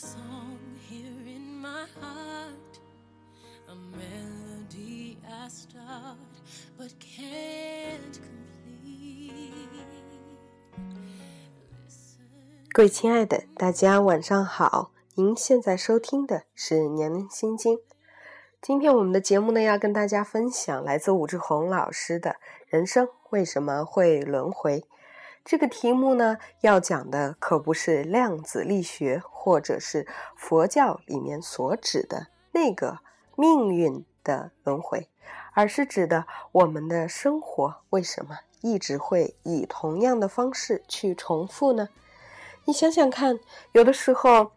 [0.00, 0.56] song
[0.88, 2.80] here in my heart,
[3.68, 6.16] a melody I start
[6.78, 9.52] but can't complete.
[11.84, 12.24] Listen.
[12.72, 14.92] 各位亲爱的，大家晚上好！
[15.16, 17.76] 您现在收听的是《年龄心经》。
[18.62, 22.30] 今天我们的节目呢，要跟大家分享来自武志红老师的
[22.68, 24.80] 《人生为什么会轮回》
[25.44, 32.98] 这个题目呢，要讲的可不是量子力学或者是佛教里面所指的那个
[33.36, 35.08] 命运的轮回，
[35.52, 41.88] 而是指的我们的生活为什么一直会以同样的方式去重复呢？
[42.64, 43.40] 你想想看，
[43.72, 44.52] 有的时候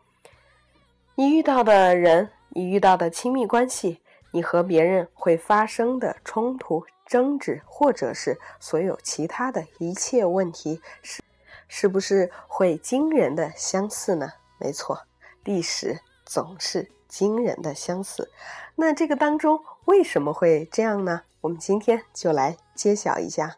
[1.15, 2.31] 你遇到的人。
[2.55, 3.99] 你遇到的亲密关系，
[4.33, 11.21] 你和别人会发生的冲突、争执，或者是所有其他的一切问题，是
[11.67, 14.33] 是不是会惊人的相似呢？
[14.57, 15.03] 没错，
[15.43, 18.31] 历史总是惊人的相似。
[18.75, 21.21] 那这个当中为什么会这样呢？
[21.41, 23.57] 我们今天就来揭晓一下。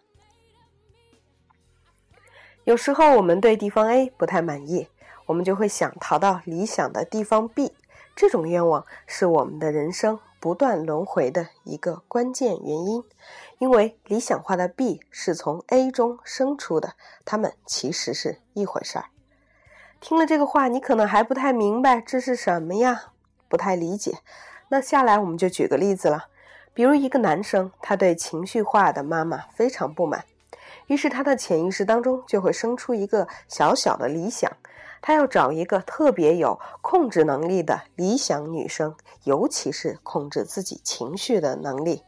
[2.65, 4.89] 有时候我们对地方 A 不太满意，
[5.27, 7.73] 我们就会想逃到理想的地方 B。
[8.15, 13.03] 这种愿望是我们的人生不断轮回的一个关键原因，
[13.57, 16.93] 因为理想化的 B 是从 A 中生出的，
[17.25, 19.05] 它们其实是一回事儿。
[19.99, 23.05] 听了这个话，你可能还不太明白这是什么呀，
[23.49, 24.19] 不太理解。
[24.69, 26.25] 那下来我们就举个例子了，
[26.75, 30.25] 比如一个男生，他对情绪化的妈妈非常不满，
[30.85, 34.51] 于是他的潜意识当中就会生出一个小小的理想。
[35.07, 42.01] 他要找一个特别有控制能力的理想女生，尤其是控制自己情绪的能力。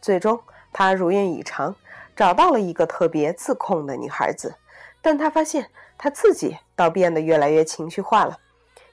[0.00, 0.40] 最终，
[0.72, 1.74] 他如愿以偿，
[2.14, 4.54] 找到了一个特别自控的女孩子。
[5.02, 8.38] 但他发现他自己倒变得越来越情绪化了，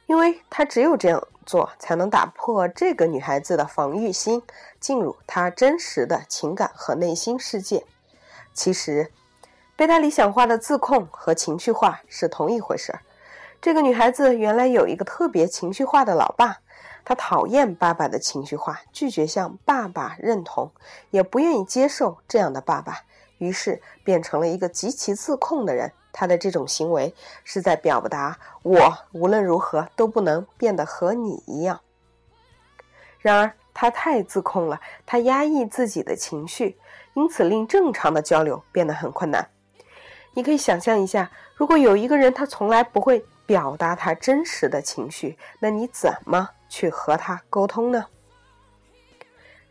[0.08, 4.42] 因为他只有这样做，才能打破这个女孩子的防御心，
[4.80, 7.86] 进入她真实的情感和内心世界。
[8.52, 9.12] 其实，
[9.76, 13.02] 被他理想化的自控和情绪化是同一回事儿。
[13.64, 16.58] 这个女孩子原来有一个特别情绪化的老爸，
[17.06, 20.70] 她讨厌爸爸的情绪化，拒绝向爸爸认同，
[21.12, 22.98] 也不愿意接受这样的爸爸，
[23.38, 25.90] 于是变成了一个极其自控的人。
[26.12, 27.16] 她的这种行为
[27.46, 31.80] 是在表达我无论如何都不能变得和你一样。
[33.20, 36.78] 然而，她太自控了，她压抑自己的情绪，
[37.14, 39.48] 因此令正常的交流变得很困难。
[40.34, 43.26] 你可以想象一下，如果有一个人他从来不会。
[43.46, 48.06] 表达他真实的情绪，那你怎么去和他沟通呢？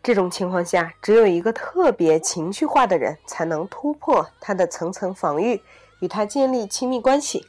[0.03, 5.63] 这种情况下，只有一个特别情绪化的人才能突破他的层层防御，
[6.01, 7.47] 与他建立亲密关系。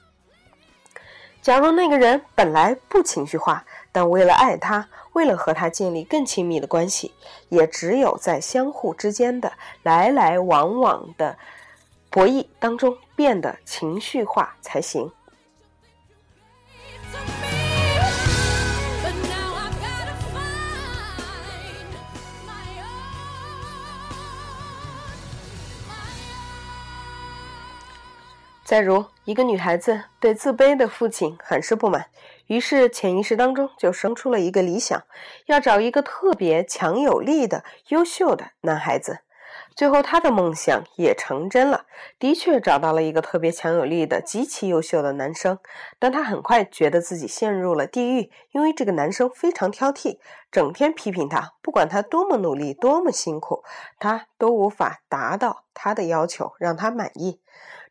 [1.41, 7.13] 假如那个人本来不情绪化，但为了爱他，为了和他建立更亲密的关系，
[7.49, 9.51] 也只有在相互之间的
[9.81, 11.35] 来来往往的
[12.09, 15.11] 博弈当中变得情绪化才行。
[28.73, 32.07] 再如，一个女孩子对自卑的父亲很是不满，
[32.47, 35.03] 于是潜意识当中就生出了一个理想，
[35.45, 39.19] 要找一个特别强有力的、优秀的男孩子。
[39.75, 41.85] 最后，她的梦想也成真了，
[42.17, 45.59] 的确找到了一个特别强有力的、极其优秀的男生。
[45.99, 50.17] 但她很快觉得自己陷入了地狱，因为这个男生非常挑剔，
[50.51, 53.63] 整天批评她，不管她多么努力、多么辛苦，
[53.99, 57.39] 他都无法达到他的要求，让他满意。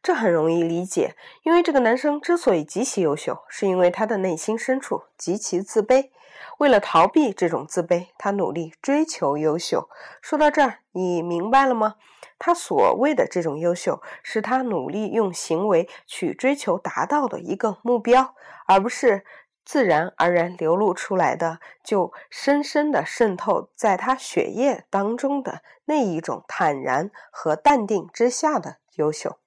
[0.02, 1.14] 这很容易理解，
[1.44, 6.10] 因为这个男生之所以极其优秀，是因为他的内心深处极其自卑。
[6.58, 9.88] 为了逃避这种自卑，他努力追求优秀。
[10.20, 11.94] 说到这儿，你明白了吗？
[12.36, 18.34] 他所谓的这种优秀，是他努力用行为去追求达到的一个目标，
[18.66, 19.25] 而不是
[19.64, 29.38] 自然而然流露出来的，就深深的渗透在他血液当中的那一种坦然和淡定之下的优秀。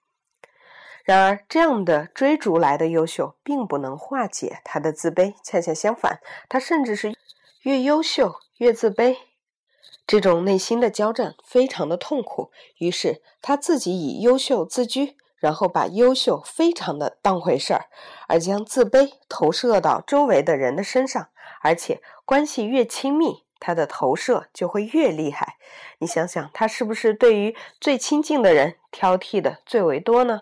[1.06, 5.36] 然而，这样的追逐来的优秀，并不能化解他的自卑。
[5.44, 6.20] 恰恰相反，
[6.50, 7.16] 他甚至是
[7.62, 9.18] 越优秀越自卑。
[10.08, 12.50] 这种内心的交战非常的痛苦。
[12.80, 17.86] 于是，他自己以优秀自居，然后把优秀非常的当回事儿，
[18.28, 21.30] 而将自卑投射到周围的人的身上。
[21.62, 25.58] 而且，关系越亲密，他的投射就会越厉害。
[26.00, 30.42] 你想想，他是不是对于最亲近的人挑剔的最为多呢？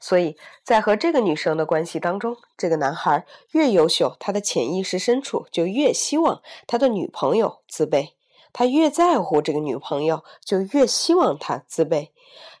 [0.00, 8.12] 所以在和这个女生的关系当中，这个男孩越优秀，他的潜意识深处就越希望他的女朋友自卑；
[8.52, 12.10] 他越在乎这个女朋友，就越希望她自卑。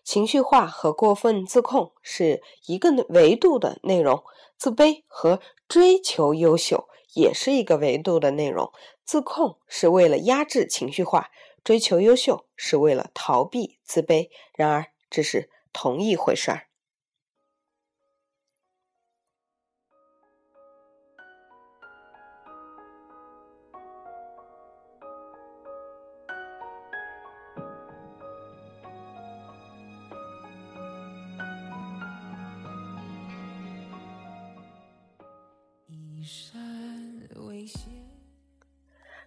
[0.04, 4.22] 情绪化和过分自控是一个维度的内容，
[4.56, 8.72] 自卑和追求优秀也是一个维度的内容。
[9.04, 11.30] 自控是为了压制情绪化，
[11.64, 14.30] 追求优秀是为了逃避自卑。
[14.54, 16.65] 然而，这是同一回事儿。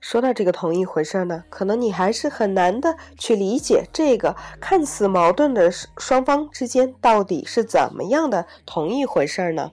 [0.09, 9.71] 说到这个同一回事呢，可能你还是很难的去理解这个看似矛盾的双方之间到底是怎么样的同一回事呢？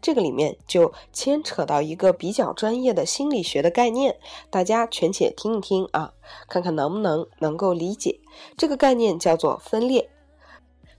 [0.00, 4.16] 这个里面就牵扯到一个比较专业的心理学的概念，
[4.48, 6.14] 大家全且听一听啊，
[6.48, 8.18] 看看能不能能够理解。
[8.56, 10.08] 这个概念叫做分裂，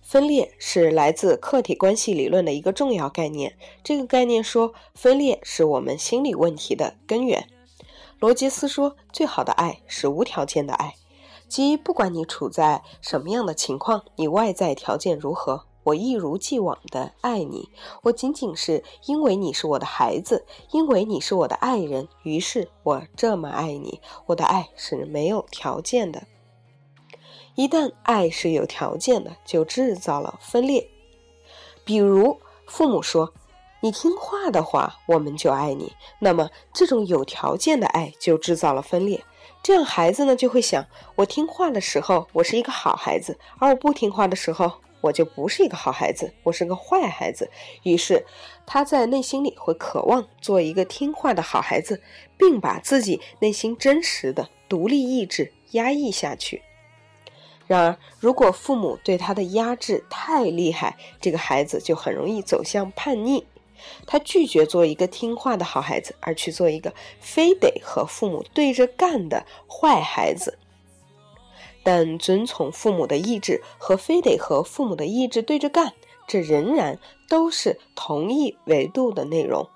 [0.03, 3.57] 分裂是来自客体关系理论的一个重要概念。
[3.83, 7.47] 这个概念说，分裂是我们心理问题的根源。
[8.19, 10.95] 罗杰斯说：“最好的爱是无条件的爱，
[11.47, 17.69] 即不管你处在什么样的情况，你外在条件如何，我一如既往的爱你。
[18.01, 24.01] 我仅仅是因为你是我的孩子，因为你是我的爱人，于是我这么爱你。
[24.25, 26.23] 我的爱是没有条件的。
[27.53, 30.89] 一旦爱是有条件的，就制造了分裂。
[31.85, 33.31] 比如父母说。”
[33.81, 35.93] 你听话的话，我们就爱你。
[36.19, 39.23] 那么，这种有条件的爱就制造了分裂。
[39.61, 47.51] 这样，孩子呢就会想：我听话的时候，我是一个好孩子；而我不听话的时候，我就不是一个好孩子，我是个坏孩子。
[47.83, 48.25] 于是，
[48.65, 52.01] 他在内心里会渴望做一个听话的好孩子，
[52.35, 56.63] 并把自己内心真实的独立意志压抑下去。
[57.67, 63.45] 然而，如果父母对他的压制太厉害，这个孩子就很容易走向叛逆。
[64.05, 70.57] 他拒绝做一个听话的好孩子，而去做一个非得和父母对着干的坏孩子。
[71.83, 75.93] 但遵从父母的意志和非得和父母的意志对着干，
[76.27, 79.69] 这仍然都是同一维度的内容。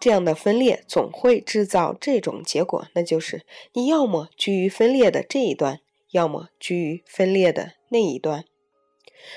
[0.00, 8.44] 这样的分裂总会制造这种结果，那就是你要么居于分裂的这一端，要么居于分裂的那一端。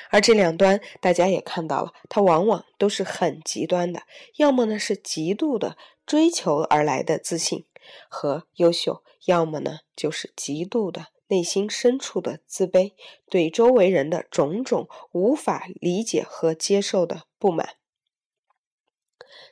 [0.09, 4.03] 而这两端，大家也看到了，它往往都是很极端的，
[4.37, 7.65] 要么呢是极度的追求而来的自信
[8.09, 12.93] 和优秀，要么呢就是极度的内心深处的自卑，
[13.29, 17.78] 对周围人的种种无法理解和接受的不满。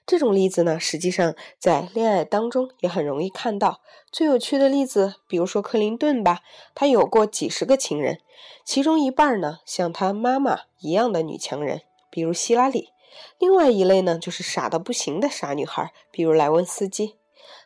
[0.06, 3.82] 这种例子呢，实际上在恋爱当中也很容易看到。
[4.12, 6.40] 最有趣的例子，比如说克林顿吧，
[6.74, 8.22] 他有过几十个情人，
[8.64, 12.94] 其中一半呢像他妈妈一样的女强人，比如希拉里；
[13.38, 17.18] 另外一类呢就是傻的不行的傻女孩，比如莱文斯基。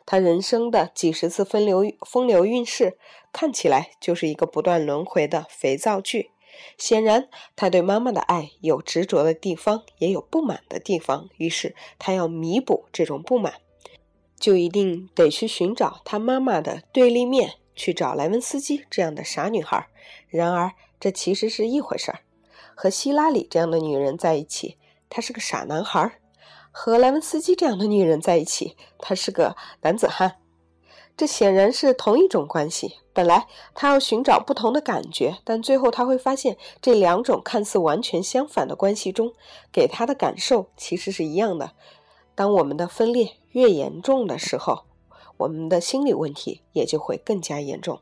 [0.04, 2.98] 他人生的几十次风流风流韵事，
[3.32, 6.31] 看起来就是一个不断轮回的肥皂剧。
[6.76, 11.28] 显然，他对妈妈的爱有执着的地方，也有不满的地方。
[11.36, 13.54] 于是，他要弥补这种不满，
[14.38, 19.88] 就一定得去寻找他妈妈的对立面，去找莱文斯基这样的傻女孩。
[20.28, 22.20] 然而，这其实是一回事儿。
[22.74, 24.78] 和希拉里这样的女人在一起，
[25.08, 26.18] 他是个傻男孩；
[26.70, 30.36] 和莱文斯基这样的女人在一起，他是个男子汉。
[31.16, 32.96] 这显然是同一种关系。
[33.14, 39.34] 本来他要寻找不同的感觉，但最后他会发现，这两种看似完全相反的关系中，
[39.70, 41.72] 给他的感受其实是一样的。
[42.34, 44.84] 当我们的分裂越严重的时候，
[45.36, 48.00] 我们的心理问题也就会更加严重。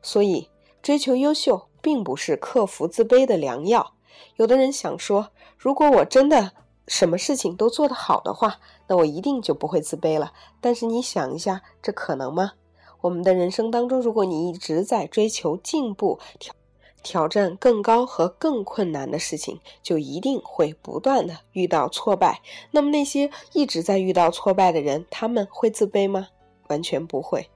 [0.00, 0.48] 所以，
[0.80, 3.94] 追求优秀并不是克服自卑的良药。
[4.36, 6.52] 有的人想说，如果我真的……
[6.88, 8.58] 什么事情都做得好的话，
[8.88, 10.32] 那我一定就不会自卑了。
[10.60, 12.52] 但是你想一下，这可能吗？
[13.02, 16.54] 我们的人生当中，如果你一直在追求进步、挑
[17.02, 22.40] 挑战更高和更困难的事情，就一定会不断的遇到挫败。
[22.70, 26.28] 那么那些一直在遇到挫败的人，他们会自卑吗？
[26.68, 27.48] 完全不会。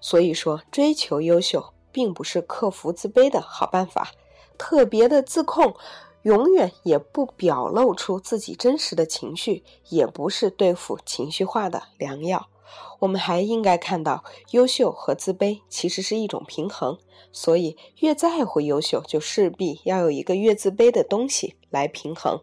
[0.00, 4.12] 所以说，追求优秀并不是克服自卑的好办法。
[4.56, 5.74] 特别的自控。
[6.22, 12.48] 永远也不表露出自己真实的情绪，也不是对付情绪化的良药。
[13.00, 16.98] 我们还应该看到，优秀和自卑其实是一种平衡。
[17.32, 22.40] 所以，越在乎优秀，就势必要有一个越自卑的东西来平衡。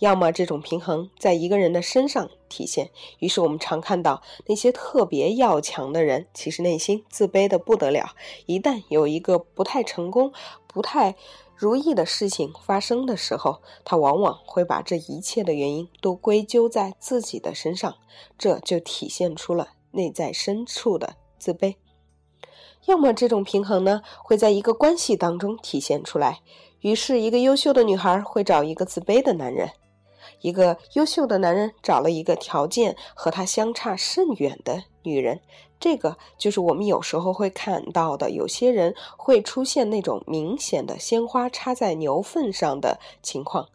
[0.00, 2.90] 要么这种平衡在一个人的身上体现，
[3.20, 8.10] 于是我们常看到那些特别要强的人，其实内心自卑的不得了。
[8.46, 10.32] 一旦有一个不太成功、
[10.66, 11.14] 不太
[11.56, 17.94] 如意的事情发生的时候，他往往会把这一切的原因都归咎在自己的身上，
[18.36, 21.76] 这就体现出了内在深处的自卑。
[22.86, 26.40] 要么这种平衡呢，会在一个关系当中体现出来，
[26.80, 29.70] 于是一个优秀的女孩会找一个自卑的男人，
[30.40, 35.40] 一个优秀的男人找了一个条件和他相差甚远的女人，
[35.78, 43.68] 这个就是我们有时候会看到的，有些人会出现那种明显的鲜花插在牛粪上的情况。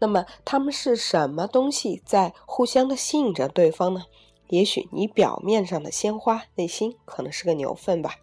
[0.00, 4.04] 那么他们是什么东西在互相的吸引着对方呢？
[4.48, 8.16] 也许你表面上的鲜花，内心可能是个牛粪吧。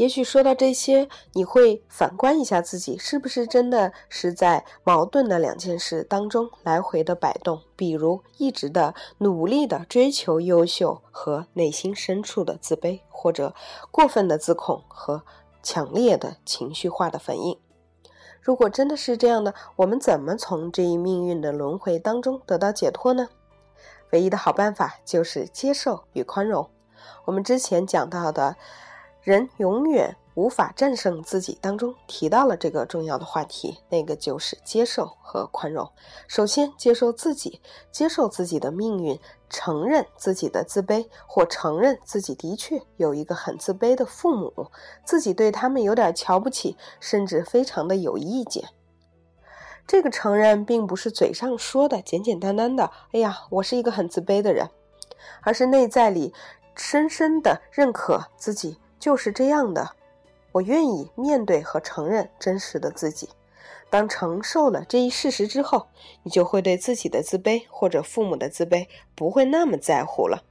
[0.00, 7.60] 也许说到这些，你会反观一下自己，是不是真的是在矛盾的两件事当中来回的摆动？
[7.76, 13.54] 比如一直的努力的追求优秀和内心深处的自卑，或者
[13.90, 15.22] 过分的自控和
[15.62, 17.58] 强烈的情绪化的反应。
[18.40, 23.28] 如果真的是这样的，我们怎么从这一命运的轮回当中得到解脱呢？
[24.12, 26.70] 唯一的好办法就是接受与宽容。
[27.26, 28.56] 我们之前讲到的。
[29.22, 31.58] 人永远无法战胜自己。
[31.60, 35.90] 当中提到了这个重要的话题，那个就是接受和宽容。
[36.26, 37.60] 首先，接受自己，
[37.90, 44.70] 接受自己的命运，承认自己的自卑，或承认自己的确有一个很自卑的父母，
[45.04, 48.68] 自己对他们有点瞧不起，甚至非常的有意见。
[49.86, 54.70] 这个承认并不是嘴上说的简简单单的“哎呀，我是一个很自卑的人”，
[55.42, 56.32] 而是内在里
[56.76, 58.78] 深深的认可自己。
[59.00, 59.96] 就是这样的，
[60.52, 63.28] 我愿意面对和承认真实的自己。
[63.88, 65.88] 当承受了这一事实之后，
[66.22, 70.44] 你就会对自己的自卑或者父母的自卑不会那么在乎了。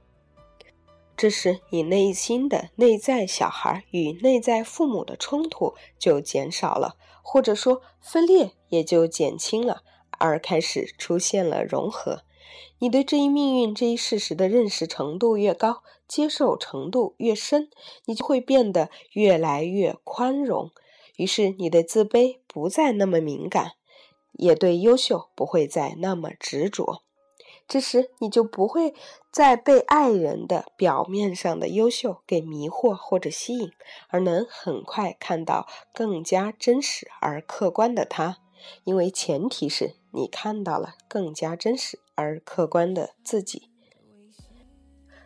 [1.16, 9.82] 这时，你内心的内在小孩与内在父母的冲突就减少了，或者说分裂也就减轻了，
[10.18, 12.22] 而开始出现了融合。
[12.78, 17.70] 你对这一命运、这一事实的认识程度越高，接受程度越深，
[18.04, 20.72] 你就会变得越来越宽容。
[21.14, 23.74] 于是，你的自卑不再那么敏感，
[24.32, 27.04] 也对优秀不会再那么执着。
[27.68, 28.92] 这时，你就不会
[29.30, 33.70] 再被爱人的表面上的优秀给迷惑或者吸引，
[34.08, 38.38] 而能很快看到更加真实而客观的他。
[38.82, 43.69] 因为前提是你看到了更加真实而客观的自己。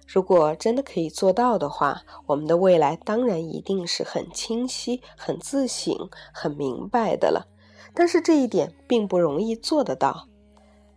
[0.06, 7.46] 如果真的可以做到的话，我们的未来当然一定是很清晰、很自省、很明白的了。
[7.94, 10.28] 但是这一点并不容易做得到。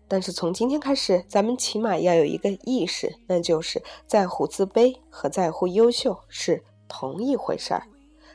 [0.07, 7.83] 但是从今天开始，咱们起码要有一个意识，那就是在乎自卑和在乎优秀是同一回事儿，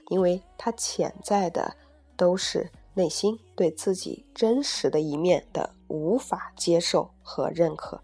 [0.09, 1.77] 因为它潜在的
[2.17, 2.71] 都是。
[2.95, 8.03] 内心对自己真实的一面的无法接受和认可，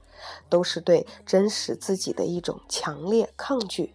[0.48, 3.94] 都是对真实自己的一种强烈抗拒。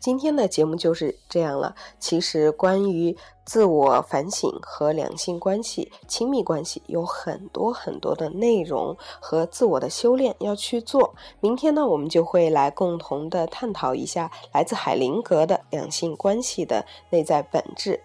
[0.00, 1.74] 今天的节目就是这样了。
[1.98, 11.14] 其实关于自我反省和两性关系、亲密关系有很多很多的内容和自我的修炼要去做。
[11.40, 18.00] 明天呢，我们就会来共同的探讨一下来自海灵格的两性关系的内在本质。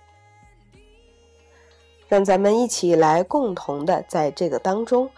[2.07, 5.09] 让咱们一起来共同的在这个当中，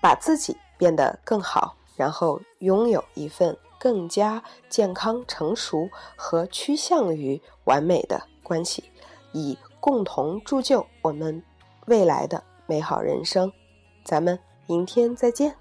[0.00, 8.84] 把自己变得更好，然后拥有一份更加健康、成熟和趋向于完美的关系，
[9.32, 11.42] 以共同铸就我们
[11.86, 13.52] 未来的美好人生。
[14.04, 15.59] 咱们明天再见。